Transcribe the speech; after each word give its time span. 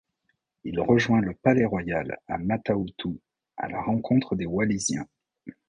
Il 0.63 0.79
rejoint 0.79 1.21
le 1.21 1.35
Palais-Royal 1.43 2.17
à 2.27 2.39
Mata-Utu 2.39 3.21
à 3.55 3.67
la 3.69 3.83
rencontre 3.83 4.35
des 4.35 4.47
Wallisiens. 4.47 5.07